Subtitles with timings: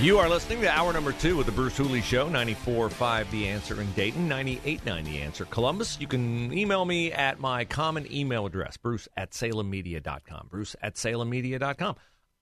[0.00, 3.80] You are listening to hour number two of the Bruce Hooley Show, 94.5 The Answer
[3.80, 5.98] in Dayton, 98.9 The Answer Columbus.
[6.00, 10.48] You can email me at my common email address, bruce at salemmedia.com.
[10.50, 11.94] Bruce at salemmedia.com.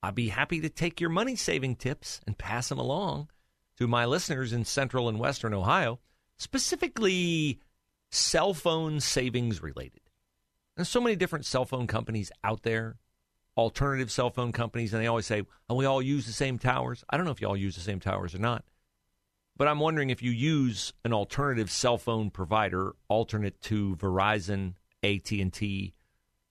[0.03, 3.29] I'd be happy to take your money saving tips and pass them along
[3.77, 6.01] to my listeners in central and western Ohio,
[6.39, 7.61] specifically
[8.11, 10.01] cell phone savings related.
[10.75, 12.97] There's so many different cell phone companies out there
[13.57, 17.05] alternative cell phone companies, and they always say, "Oh, we all use the same towers."
[17.11, 18.65] I don't know if you all use the same towers or not,
[19.57, 25.31] but I'm wondering if you use an alternative cell phone provider, alternate to Verizon, AT
[25.41, 25.95] and T,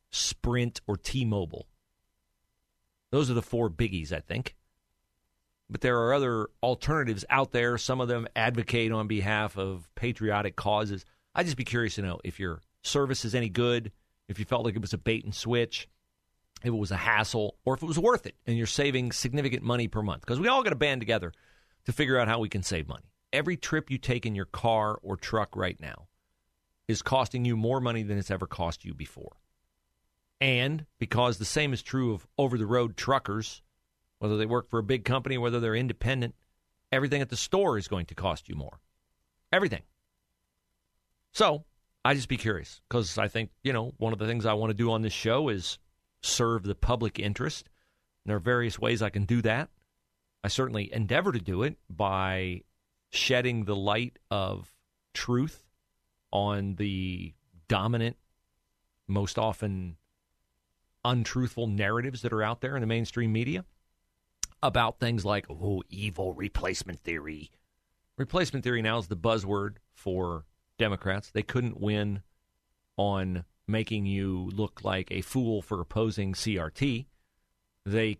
[0.09, 1.67] Sprint, or T-Mobile.
[3.11, 4.55] Those are the four biggies, I think.
[5.69, 7.77] But there are other alternatives out there.
[7.77, 11.05] Some of them advocate on behalf of patriotic causes.
[11.33, 13.91] I'd just be curious to know if your service is any good,
[14.27, 15.87] if you felt like it was a bait and switch
[16.63, 19.63] if it was a hassle or if it was worth it and you're saving significant
[19.63, 20.21] money per month.
[20.21, 21.33] Because we all got to band together
[21.85, 23.11] to figure out how we can save money.
[23.33, 26.07] Every trip you take in your car or truck right now
[26.87, 29.37] is costing you more money than it's ever cost you before.
[30.39, 33.61] And because the same is true of over the road truckers,
[34.19, 36.35] whether they work for a big company, whether they're independent,
[36.91, 38.79] everything at the store is going to cost you more.
[39.51, 39.83] Everything.
[41.31, 41.63] So
[42.03, 44.71] I just be curious because I think, you know, one of the things I want
[44.71, 45.77] to do on this show is
[46.21, 47.69] serve the public interest.
[48.23, 49.69] And there are various ways I can do that.
[50.43, 52.61] I certainly endeavor to do it by
[53.09, 54.71] shedding the light of
[55.13, 55.65] truth
[56.31, 57.33] on the
[57.67, 58.17] dominant,
[59.07, 59.97] most often
[61.03, 63.65] untruthful narratives that are out there in the mainstream media
[64.63, 67.51] about things like, oh, evil replacement theory.
[68.17, 70.45] Replacement theory now is the buzzword for
[70.77, 71.31] Democrats.
[71.31, 72.21] They couldn't win
[72.97, 77.05] on making you look like a fool for opposing CRT.
[77.85, 78.19] They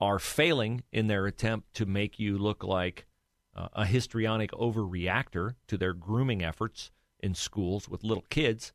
[0.00, 3.06] are failing in their attempt to make you look like
[3.54, 6.90] uh, a histrionic overreactor to their grooming efforts
[7.20, 8.72] in schools with little kids.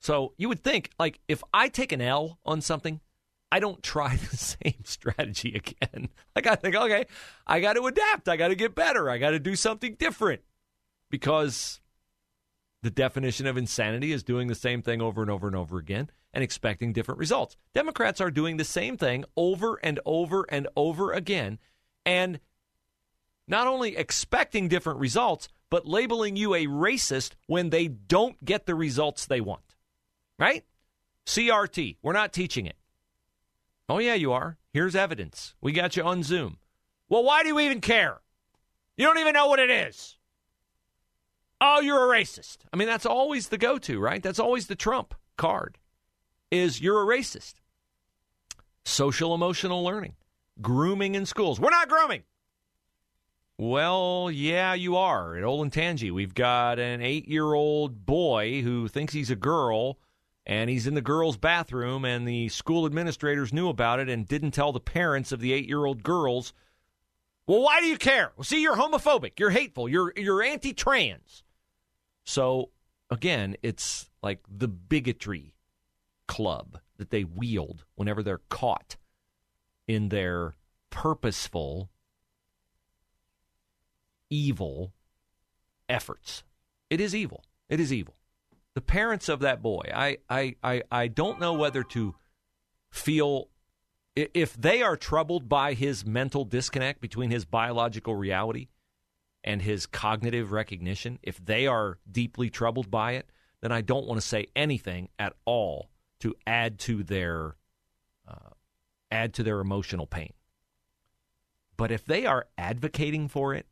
[0.00, 3.00] So you would think, like, if I take an L on something,
[3.50, 6.08] I don't try the same strategy again.
[6.34, 7.04] Like, I think, okay,
[7.46, 8.26] I got to adapt.
[8.26, 9.10] I got to get better.
[9.10, 10.40] I got to do something different
[11.10, 11.82] because
[12.82, 16.10] the definition of insanity is doing the same thing over and over and over again
[16.34, 17.56] and expecting different results.
[17.74, 21.58] Democrats are doing the same thing over and over and over again
[22.04, 22.40] and
[23.46, 28.74] not only expecting different results, but labeling you a racist when they don't get the
[28.74, 29.74] results they want.
[30.38, 30.64] Right?
[31.26, 32.76] CRT, we're not teaching it.
[33.88, 34.58] Oh, yeah, you are.
[34.72, 35.54] Here's evidence.
[35.60, 36.58] We got you on Zoom.
[37.08, 38.20] Well, why do you even care?
[38.96, 40.16] You don't even know what it is
[41.62, 42.58] oh, you're a racist.
[42.72, 44.22] I mean, that's always the go to, right?
[44.22, 45.78] That's always the Trump card
[46.50, 47.54] is you're a racist.
[48.84, 50.14] Social emotional learning,
[50.60, 51.60] grooming in schools.
[51.60, 52.24] We're not grooming.
[53.58, 55.36] Well, yeah, you are.
[55.36, 59.98] At Olentangy, we've got an eight year old boy who thinks he's a girl
[60.44, 64.50] and he's in the girls' bathroom, and the school administrators knew about it and didn't
[64.50, 66.52] tell the parents of the eight year old girls.
[67.46, 68.32] Well, why do you care?
[68.36, 71.44] Well, see, you're homophobic, you're hateful, you're you're anti trans.
[72.24, 72.70] So
[73.10, 75.54] again, it's like the bigotry
[76.26, 78.96] club that they wield whenever they're caught
[79.86, 80.54] in their
[80.90, 81.90] purposeful
[84.30, 84.92] evil
[85.88, 86.42] efforts.
[86.88, 87.44] It is evil.
[87.68, 88.16] It is evil.
[88.74, 92.14] The parents of that boy, I, I, I, I don't know whether to
[92.90, 93.48] feel
[94.14, 98.68] if they are troubled by his mental disconnect between his biological reality
[99.44, 103.30] and his cognitive recognition, if they are deeply troubled by it,
[103.60, 105.90] then I don't want to say anything at all
[106.20, 107.56] to add to their
[108.28, 108.50] uh,
[109.10, 110.32] add to their emotional pain.
[111.76, 113.66] But if they are advocating for it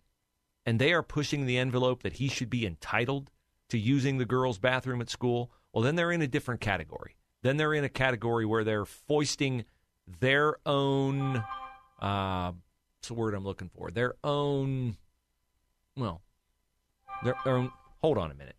[0.67, 3.31] and they are pushing the envelope that he should be entitled
[3.69, 7.17] to using the girls' bathroom at school well, then they're in a different category.
[7.43, 9.65] Then they're in a category where they're foisting
[10.21, 11.37] their own,
[12.01, 13.91] uh, what's the word I'm looking for?
[13.91, 14.97] Their own,
[15.97, 16.21] well,
[17.25, 17.71] their, own,
[18.03, 18.57] hold on a minute.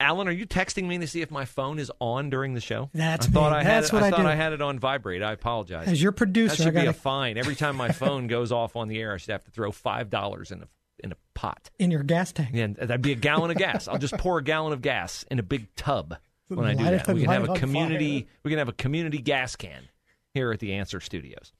[0.00, 2.90] Alan, are you texting me to see if my phone is on during the show?
[2.92, 3.58] That's I thought me.
[3.58, 4.26] I That's had it, what I I thought do.
[4.26, 5.22] I had it on vibrate.
[5.22, 5.86] I apologize.
[5.86, 7.38] As your producer, that should I be a fine.
[7.38, 10.10] Every time my phone goes off on the air, I should have to throw five
[10.10, 10.68] dollars in a
[11.04, 11.70] in a pot.
[11.78, 12.50] in your gas tank.
[12.54, 13.86] And that'd be a gallon of gas.
[13.88, 16.16] I'll just pour a gallon of gas in a big tub
[16.48, 17.14] when I do Light it- that.
[17.14, 18.20] We can light have it a on community.
[18.22, 18.28] fire.
[18.44, 19.88] We can have a community gas can
[20.34, 21.52] here at the Answer Studios.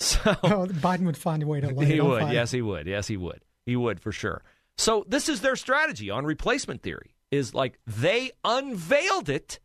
[0.00, 2.22] So Oh, Biden would find a way to light he would.
[2.22, 2.32] fire.
[2.32, 2.86] Yes, he would.
[2.86, 3.44] Yes, he would.
[3.64, 4.42] He would for sure.
[4.76, 7.14] So this is their strategy on replacement theory.
[7.30, 9.58] Is like they unveiled it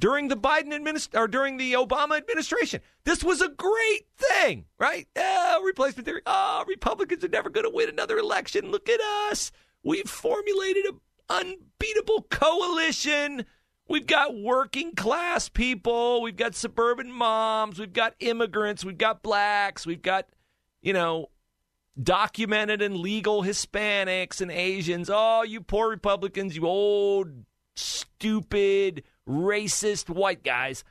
[0.00, 2.80] during the Biden administ- or during the Obama administration.
[3.04, 5.06] This was a great thing, right?
[5.16, 6.22] Oh, replacement theory.
[6.26, 8.70] Oh, Republicans are never going to win another election.
[8.70, 9.00] Look at
[9.30, 9.52] us.
[9.84, 10.98] We've formulated an
[11.28, 13.44] unbeatable coalition.
[13.88, 16.20] We've got working class people.
[16.20, 17.78] We've got suburban moms.
[17.78, 18.84] We've got immigrants.
[18.84, 19.86] We've got blacks.
[19.86, 20.26] We've got,
[20.82, 21.30] you know,
[22.00, 25.10] documented and legal Hispanics and Asians.
[25.12, 27.30] Oh, you poor Republicans, you old,
[27.76, 30.84] stupid, racist white guys.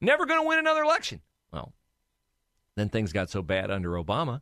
[0.00, 1.20] Never going to win another election.
[1.52, 1.72] Well,
[2.76, 4.40] then things got so bad under Obama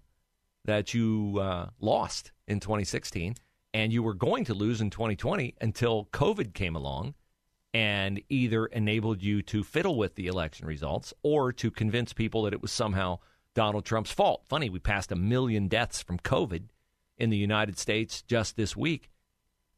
[0.64, 3.34] that you uh, lost in 2016
[3.72, 7.14] and you were going to lose in 2020 until COVID came along
[7.72, 12.52] and either enabled you to fiddle with the election results or to convince people that
[12.52, 13.18] it was somehow
[13.54, 14.42] Donald Trump's fault.
[14.48, 16.64] Funny, we passed a million deaths from COVID
[17.18, 19.10] in the United States just this week,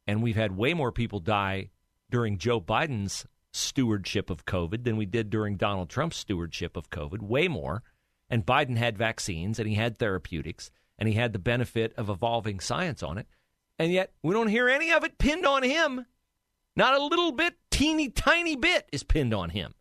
[0.07, 1.69] and we've had way more people die
[2.09, 7.21] during Joe Biden's stewardship of COVID than we did during Donald Trump's stewardship of COVID,
[7.21, 7.83] way more.
[8.29, 12.59] And Biden had vaccines and he had therapeutics and he had the benefit of evolving
[12.59, 13.27] science on it.
[13.77, 16.05] And yet we don't hear any of it pinned on him.
[16.75, 19.73] Not a little bit, teeny tiny bit is pinned on him.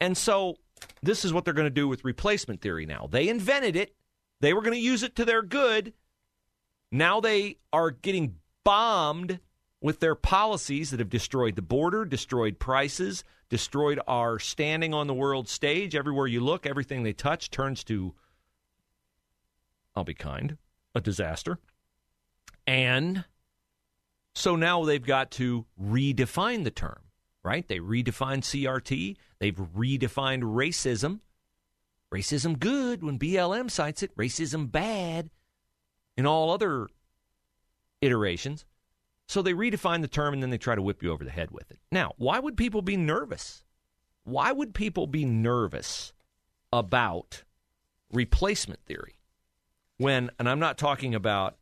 [0.00, 0.56] And so
[1.02, 3.08] this is what they're going to do with replacement theory now.
[3.10, 3.94] They invented it,
[4.40, 5.94] they were going to use it to their good.
[6.92, 9.40] Now they are getting bombed
[9.80, 15.14] with their policies that have destroyed the border, destroyed prices, destroyed our standing on the
[15.14, 15.94] world stage.
[15.94, 18.14] Everywhere you look, everything they touch turns to,
[19.96, 20.58] I'll be kind,
[20.94, 21.58] a disaster.
[22.66, 23.24] And
[24.38, 27.00] so now they've got to redefine the term,
[27.42, 27.66] right?
[27.66, 31.20] They redefined CRT, they've redefined racism.
[32.14, 35.30] Racism good when BLM cites it, racism bad
[36.16, 36.86] in all other
[38.00, 38.64] iterations.
[39.26, 41.50] So they redefine the term and then they try to whip you over the head
[41.50, 41.80] with it.
[41.90, 43.64] Now, why would people be nervous?
[44.22, 46.12] Why would people be nervous
[46.72, 47.42] about
[48.12, 49.18] replacement theory?
[49.96, 51.57] When, and I'm not talking about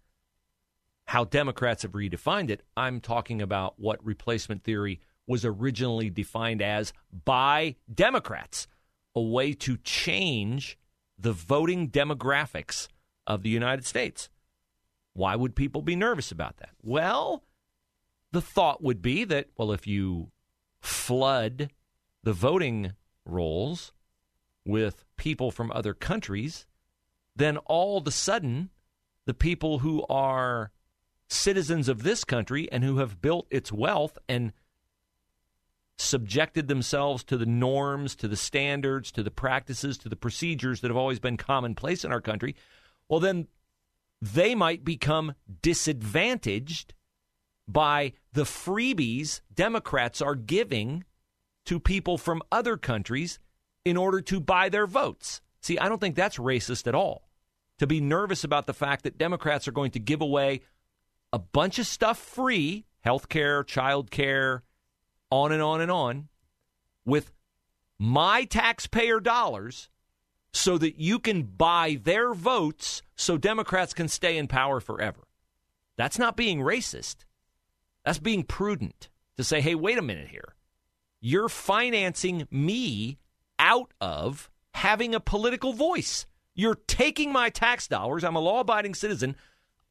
[1.06, 6.92] how Democrats have redefined it, I'm talking about what replacement theory was originally defined as
[7.24, 8.66] by Democrats
[9.14, 10.78] a way to change
[11.18, 12.88] the voting demographics
[13.26, 14.28] of the United States.
[15.14, 16.70] Why would people be nervous about that?
[16.82, 17.42] Well,
[18.32, 20.30] the thought would be that, well, if you
[20.80, 21.70] flood
[22.22, 22.92] the voting
[23.24, 23.92] rolls
[24.64, 26.66] with people from other countries,
[27.34, 28.70] then all of a sudden,
[29.24, 30.70] the people who are
[31.28, 34.52] citizens of this country and who have built its wealth and
[35.98, 40.90] subjected themselves to the norms, to the standards, to the practices, to the procedures that
[40.90, 42.54] have always been commonplace in our country,
[43.08, 43.46] well, then
[44.20, 46.94] they might become disadvantaged
[47.68, 51.04] by the freebies Democrats are giving
[51.64, 53.38] to people from other countries
[53.84, 55.40] in order to buy their votes.
[55.60, 57.28] See, I don't think that's racist at all.
[57.78, 60.60] To be nervous about the fact that Democrats are going to give away
[61.36, 64.62] a bunch of stuff free health care, child care,
[65.30, 66.28] on and on and on
[67.04, 67.30] with
[67.98, 69.90] my taxpayer dollars
[70.54, 75.28] so that you can buy their votes so Democrats can stay in power forever.
[75.98, 77.16] That's not being racist.
[78.02, 80.54] That's being prudent to say, hey, wait a minute here.
[81.20, 83.18] You're financing me
[83.58, 86.24] out of having a political voice.
[86.54, 88.24] You're taking my tax dollars.
[88.24, 89.36] I'm a law abiding citizen.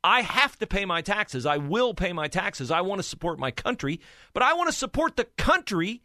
[0.06, 1.48] I have to pay my taxes.
[1.48, 2.70] I will pay my taxes.
[2.70, 4.00] I want to support my country,
[4.34, 6.04] but I want to support the country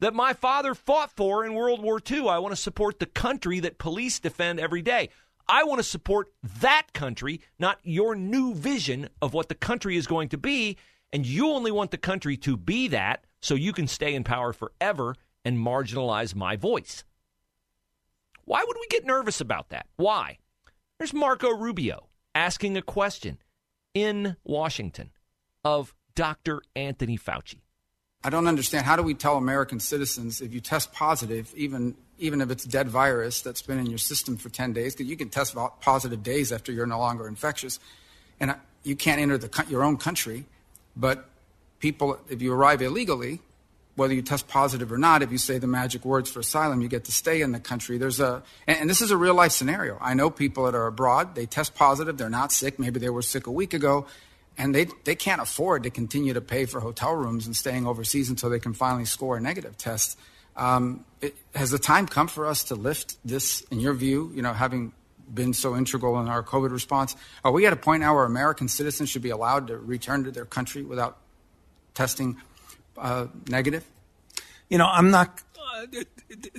[0.00, 2.30] that my father fought for in World War II.
[2.30, 5.10] I want to support the country that police defend every day.
[5.46, 6.32] I want to support
[6.62, 10.78] that country, not your new vision of what the country is going to be.
[11.12, 14.54] And you only want the country to be that so you can stay in power
[14.54, 17.04] forever and marginalize my voice.
[18.46, 19.88] Why would we get nervous about that?
[19.96, 20.38] Why?
[20.96, 23.38] There's Marco Rubio asking a question
[23.94, 25.10] in Washington
[25.64, 26.62] of Dr.
[26.76, 27.58] Anthony Fauci.
[28.22, 28.86] I don't understand.
[28.86, 32.88] How do we tell American citizens if you test positive, even even if it's dead
[32.88, 36.52] virus that's been in your system for 10 days, because you can test positive days
[36.52, 37.80] after you're no longer infectious,
[38.38, 40.44] and you can't enter the, your own country,
[40.96, 41.28] but
[41.80, 43.40] people, if you arrive illegally,
[43.96, 46.88] whether you test positive or not, if you say the magic words for asylum, you
[46.88, 47.96] get to stay in the country.
[47.96, 49.98] There's a, and, this is a real life scenario.
[50.00, 53.22] I know people that are abroad, they test positive, they're not sick, maybe they were
[53.22, 54.06] sick a week ago,
[54.58, 58.30] and they, they can't afford to continue to pay for hotel rooms and staying overseas
[58.30, 60.18] until they can finally score a negative test.
[60.56, 64.42] Um, it, has the time come for us to lift this, in your view, you
[64.42, 64.92] know, having
[65.32, 67.16] been so integral in our COVID response?
[67.44, 70.30] Are we at a point now where American citizens should be allowed to return to
[70.30, 71.18] their country without
[71.94, 72.36] testing
[72.98, 73.84] uh, negative?
[74.68, 75.42] You know, I'm not.
[75.58, 75.86] Uh,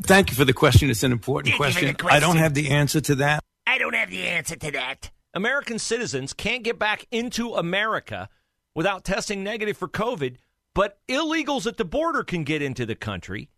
[0.01, 0.89] thank you for the question.
[0.89, 1.95] It's an important question.
[1.95, 2.15] question.
[2.15, 3.43] I don't have the answer to that.
[3.67, 5.11] I don't have the answer to that.
[5.33, 8.29] American citizens can't get back into America
[8.73, 10.35] without testing negative for COVID,
[10.73, 13.49] but illegals at the border can get into the country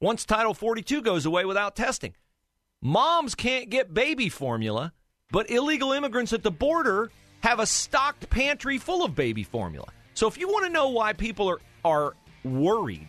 [0.00, 2.14] once Title 42 goes away without testing.
[2.82, 4.92] Moms can't get baby formula,
[5.30, 7.10] but illegal immigrants at the border
[7.42, 9.88] have a stocked pantry full of baby formula.
[10.14, 13.08] So if you want to know why people are, are worried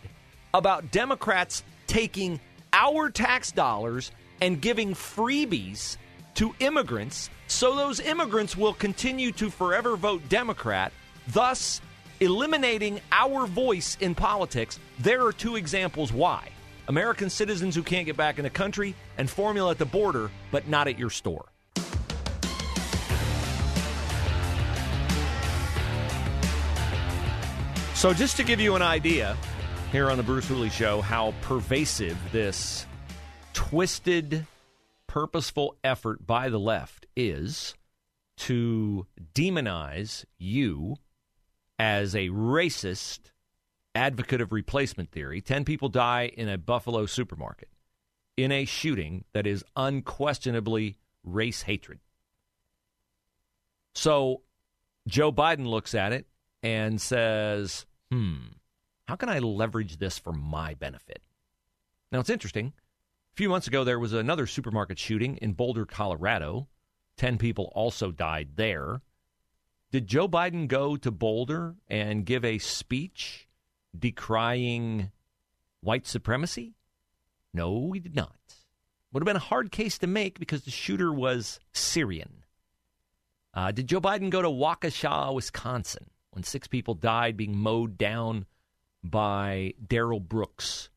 [0.54, 2.40] about Democrats taking
[2.72, 5.96] our tax dollars and giving freebies
[6.34, 10.92] to immigrants so those immigrants will continue to forever vote Democrat,
[11.28, 11.80] thus
[12.20, 16.48] eliminating our voice in politics, there are two examples why.
[16.88, 20.66] American citizens who can't get back in the country, and formula at the border, but
[20.66, 21.51] not at your store.
[28.02, 29.36] So, just to give you an idea
[29.92, 32.84] here on the Bruce Hooley Show, how pervasive this
[33.52, 34.44] twisted,
[35.06, 37.76] purposeful effort by the left is
[38.38, 40.96] to demonize you
[41.78, 43.30] as a racist
[43.94, 45.40] advocate of replacement theory.
[45.40, 47.68] 10 people die in a Buffalo supermarket
[48.36, 52.00] in a shooting that is unquestionably race hatred.
[53.94, 54.42] So
[55.06, 56.26] Joe Biden looks at it
[56.64, 58.34] and says, hmm,
[59.08, 61.22] how can I leverage this for my benefit?
[62.10, 62.74] Now, it's interesting.
[63.32, 66.68] A few months ago, there was another supermarket shooting in Boulder, Colorado.
[67.16, 69.00] 10 people also died there.
[69.92, 73.48] Did Joe Biden go to Boulder and give a speech
[73.98, 75.10] decrying
[75.80, 76.74] white supremacy?
[77.54, 78.36] No, he did not.
[79.12, 82.44] Would have been a hard case to make because the shooter was Syrian.
[83.54, 88.46] Uh, did Joe Biden go to Waukesha, Wisconsin, when six people died being mowed down
[89.04, 90.90] by Darrell Brooks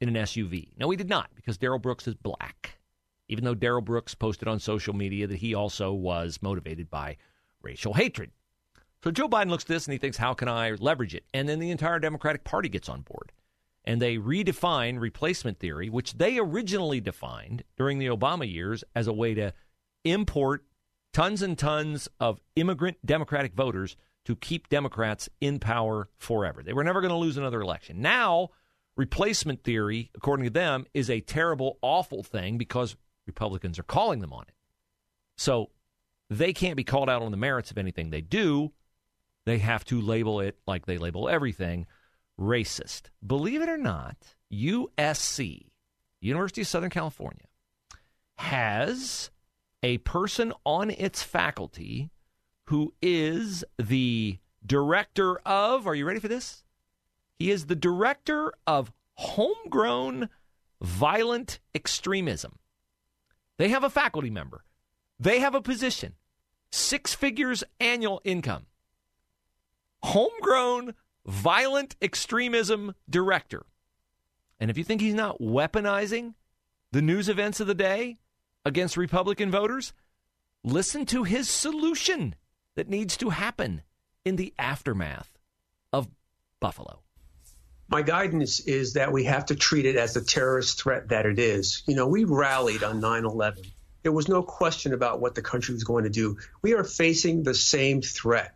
[0.00, 0.70] in an SUV?
[0.78, 2.78] No, he did not because Darrell Brooks is black.
[3.28, 7.18] Even though Darrell Brooks posted on social media that he also was motivated by
[7.60, 8.30] racial hatred.
[9.04, 11.24] So Joe Biden looks at this and he thinks, how can I leverage it?
[11.34, 13.32] And then the entire Democratic Party gets on board.
[13.84, 19.12] And they redefine replacement theory, which they originally defined during the Obama years as a
[19.12, 19.52] way to
[20.04, 20.64] import
[21.12, 23.96] tons and tons of immigrant Democratic voters
[24.28, 26.62] to keep Democrats in power forever.
[26.62, 28.02] They were never going to lose another election.
[28.02, 28.50] Now,
[28.94, 32.94] replacement theory, according to them, is a terrible, awful thing because
[33.26, 34.54] Republicans are calling them on it.
[35.38, 35.70] So
[36.28, 38.72] they can't be called out on the merits of anything they do
[39.46, 41.86] they have to label it like they label everything
[42.38, 43.04] racist.
[43.26, 45.70] Believe it or not, USC,
[46.20, 47.46] University of Southern California,
[48.34, 49.30] has
[49.82, 52.10] a person on its faculty
[52.68, 56.64] who is the director of, are you ready for this?
[57.38, 60.28] He is the director of homegrown
[60.82, 62.58] violent extremism.
[63.56, 64.64] They have a faculty member,
[65.18, 66.14] they have a position,
[66.70, 68.66] six figures annual income
[70.02, 70.94] homegrown
[71.26, 73.64] violent extremism director.
[74.60, 76.34] And if you think he's not weaponizing
[76.92, 78.18] the news events of the day
[78.64, 79.92] against Republican voters,
[80.62, 82.34] listen to his solution
[82.78, 83.82] that needs to happen
[84.24, 85.36] in the aftermath
[85.92, 86.06] of
[86.60, 87.00] Buffalo.
[87.88, 91.40] My guidance is that we have to treat it as the terrorist threat that it
[91.40, 91.82] is.
[91.88, 93.64] You know, we rallied on 9 11.
[94.04, 96.36] There was no question about what the country was going to do.
[96.62, 98.54] We are facing the same threat.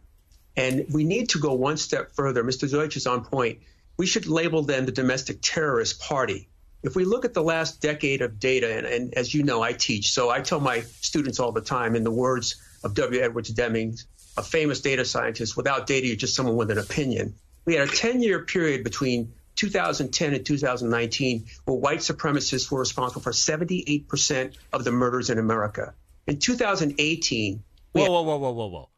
[0.56, 2.44] And we need to go one step further.
[2.44, 2.70] Mr.
[2.70, 3.58] Deutch is on point.
[3.96, 6.48] We should label them the domestic terrorist party.
[6.84, 9.72] If we look at the last decade of data, and, and as you know, I
[9.72, 13.20] teach, so I tell my students all the time, in the words of W.
[13.20, 13.96] Edwards Deming,
[14.36, 17.34] a famous data scientist, without data, you're just someone with an opinion.
[17.64, 23.22] We had a 10 year period between 2010 and 2019 where white supremacists were responsible
[23.22, 25.94] for 78% of the murders in America.
[26.26, 27.62] In 2018,
[27.92, 28.88] whoa, whoa, whoa, whoa, whoa, whoa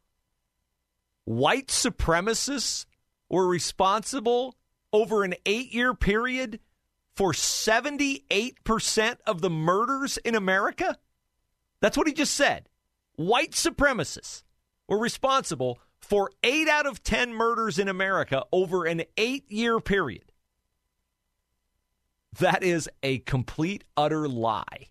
[1.25, 2.87] white supremacists
[3.29, 4.55] were responsible
[4.93, 6.61] over an eight year period
[7.17, 10.99] for 78% of the murders in America?
[11.81, 12.69] That's what he just said.
[13.17, 14.43] White supremacists
[14.89, 20.33] were responsible for eight out of 10 murders in America over an eight year period.
[22.39, 24.89] That is a complete, utter lie.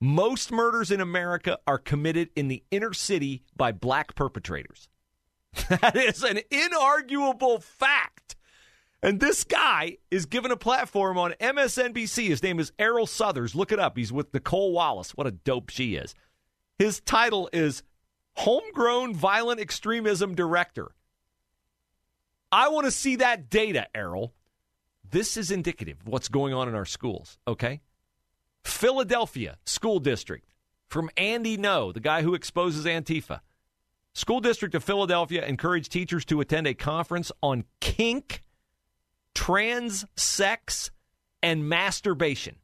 [0.00, 4.88] Most murders in America are committed in the inner city by black perpetrators.
[5.68, 8.36] That is an inarguable fact.
[9.02, 12.28] And this guy is given a platform on MSNBC.
[12.28, 13.54] His name is Errol Southers.
[13.54, 13.96] Look it up.
[13.98, 15.10] He's with Nicolle Wallace.
[15.16, 16.14] What a dope she is.
[16.78, 17.82] His title is
[18.34, 20.92] Homegrown Violent Extremism Director.
[22.50, 24.34] I want to see that data, Errol.
[25.10, 27.80] This is indicative of what's going on in our schools, okay?
[28.64, 30.48] Philadelphia School District
[30.88, 33.40] from Andy Ngo, the guy who exposes Antifa.
[34.14, 38.42] School District of Philadelphia encouraged teachers to attend a conference on kink,
[39.34, 40.90] trans sex,
[41.42, 42.56] and masturbation.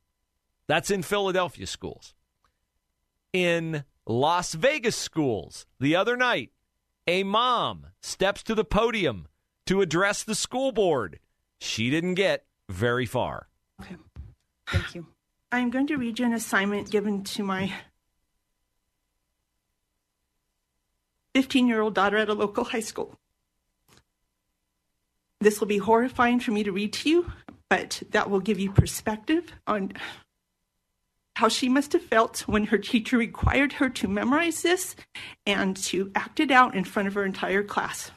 [0.66, 2.14] That's in Philadelphia schools.
[3.32, 6.50] In Las Vegas schools, the other night,
[7.06, 9.28] a mom steps to the podium
[9.66, 11.18] to address the school board.
[11.60, 13.48] She didn't get very far.
[13.82, 13.96] Okay.
[14.66, 15.06] Thank you.
[15.52, 17.70] I'm going to read you an assignment given to my
[21.34, 23.14] 15 year old daughter at a local high school.
[25.38, 27.32] This will be horrifying for me to read to you,
[27.68, 29.92] but that will give you perspective on
[31.38, 34.96] how she must have felt when her teacher required her to memorize this
[35.46, 38.10] and to act it out in front of her entire class.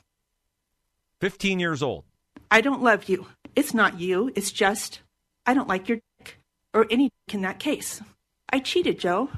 [1.20, 2.04] 15 years old.
[2.50, 3.28] I don't love you.
[3.56, 4.32] It's not you.
[4.34, 5.02] It's just,
[5.46, 6.40] I don't like your dick
[6.74, 8.02] or any dick in that case.
[8.52, 9.30] I cheated, Joe.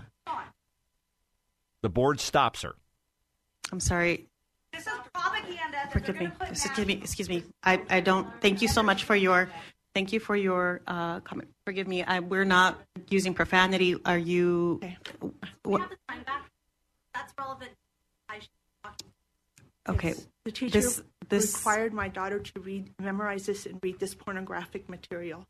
[1.81, 2.75] The board stops her.
[3.69, 4.27] I'm sorry.
[4.71, 5.89] This is propaganda.
[5.91, 6.29] Forgive me.
[6.39, 6.93] Excuse me.
[6.93, 7.43] Excuse me.
[7.65, 8.29] I, I don't.
[8.39, 9.49] Thank you so much for your.
[9.93, 11.52] Thank you for your uh, comment.
[11.65, 12.03] Forgive me.
[12.03, 12.79] I, we're not
[13.09, 13.95] using profanity.
[14.05, 14.79] Are you?
[14.83, 14.97] Okay.
[15.65, 16.49] We have the time back.
[17.13, 17.71] That's relevant.
[19.89, 20.09] Okay.
[20.09, 20.27] Yes.
[20.45, 24.87] The teacher This this required my daughter to read, memorize this, and read this pornographic
[24.89, 25.45] material.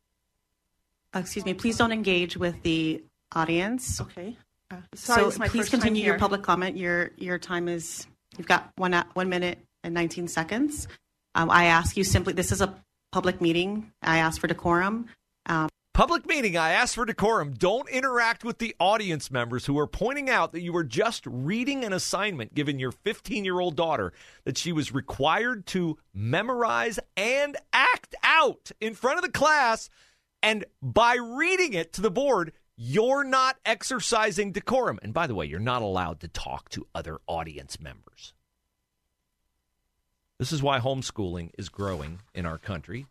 [1.14, 1.54] uh, excuse me.
[1.54, 4.00] Please don't engage with the audience.
[4.00, 4.36] Okay.
[4.70, 6.76] Uh, sorry, so please continue your public comment.
[6.76, 10.88] Your your time is you've got one a- one minute and 19 seconds.
[11.34, 12.32] Um, I ask you simply.
[12.32, 12.74] This is a
[13.12, 13.92] public meeting.
[14.02, 15.06] I ask for decorum.
[15.46, 17.52] Um, Public meeting, I ask for decorum.
[17.52, 21.84] Don't interact with the audience members who are pointing out that you were just reading
[21.84, 27.56] an assignment given your 15 year old daughter that she was required to memorize and
[27.72, 29.88] act out in front of the class.
[30.42, 34.98] And by reading it to the board, you're not exercising decorum.
[35.00, 38.34] And by the way, you're not allowed to talk to other audience members.
[40.38, 43.06] This is why homeschooling is growing in our country.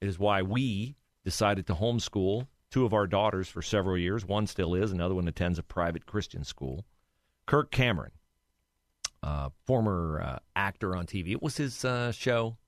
[0.00, 4.24] It is why we decided to homeschool two of our daughters for several years.
[4.26, 6.84] One still is, another one attends a private Christian school.
[7.46, 8.12] Kirk Cameron,
[9.22, 11.32] uh, former uh, actor on TV.
[11.32, 12.58] It was his uh, show?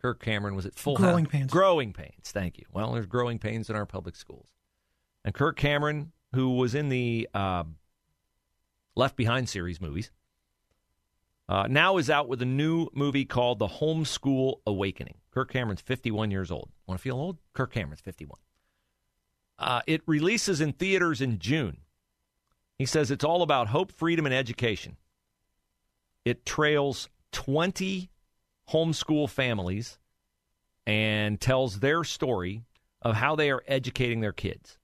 [0.00, 1.32] Kirk Cameron was it Full Growing House?
[1.32, 1.50] Pains.
[1.50, 2.30] Growing Pains.
[2.32, 2.64] Thank you.
[2.72, 4.48] Well, there's growing pains in our public schools.
[5.24, 7.64] And Kirk Cameron, who was in the uh,
[8.94, 10.10] Left Behind series movies,
[11.48, 15.16] uh, now is out with a new movie called The Homeschool Awakening.
[15.36, 16.70] Kirk Cameron's 51 years old.
[16.86, 17.36] Want to feel old?
[17.52, 18.38] Kirk Cameron's 51.
[19.58, 21.76] Uh, it releases in theaters in June.
[22.78, 24.96] He says it's all about hope, freedom, and education.
[26.24, 28.08] It trails 20
[28.70, 29.98] homeschool families
[30.86, 32.62] and tells their story
[33.02, 34.78] of how they are educating their kids.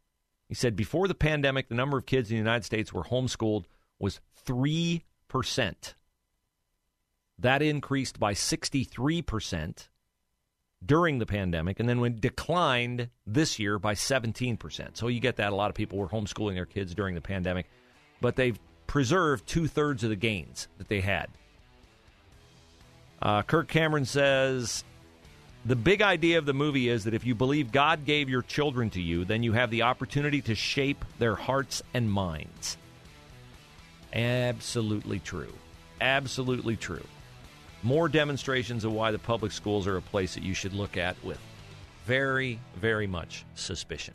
[0.51, 3.65] He said before the pandemic, the number of kids in the United States were homeschooled
[3.99, 5.01] was 3%.
[7.39, 9.89] That increased by 63%
[10.85, 14.97] during the pandemic and then when declined this year by 17%.
[14.97, 15.53] So you get that.
[15.53, 17.67] A lot of people were homeschooling their kids during the pandemic,
[18.21, 21.29] but they've preserved two thirds of the gains that they had.
[23.21, 24.85] Uh, Kirk Cameron says
[25.65, 28.91] the big idea of the movie is that if you believe God gave your children
[28.91, 32.77] to you, then you have the opportunity to shape their hearts and minds.
[34.13, 35.53] Absolutely true.
[36.01, 37.05] Absolutely true.
[37.83, 41.17] More demonstrations of why the public schools are a place that you should look at
[41.25, 41.39] with
[42.07, 44.15] very, very much suspicion.